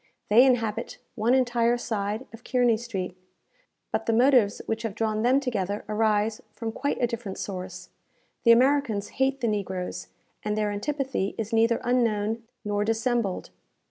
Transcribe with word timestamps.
They 0.31 0.43
inhabit 0.43 0.97
one 1.13 1.35
entire 1.35 1.77
side 1.77 2.25
of 2.33 2.43
Kearney 2.43 2.75
Street; 2.75 3.15
but 3.91 4.07
the 4.07 4.13
motives 4.13 4.59
which 4.65 4.81
have 4.81 4.95
drawn 4.95 5.21
them 5.21 5.39
together 5.39 5.85
arise 5.87 6.41
from 6.53 6.71
quite 6.71 6.99
a 6.99 7.05
different 7.05 7.37
source. 7.37 7.89
The 8.43 8.51
Americans 8.51 9.09
hate 9.21 9.41
the 9.41 9.47
negroes, 9.47 10.07
and 10.41 10.57
their 10.57 10.71
antipathy 10.71 11.35
is 11.37 11.53
neither 11.53 11.79
unknown 11.83 12.41
nor 12.65 12.83
dissembled. 12.83 13.51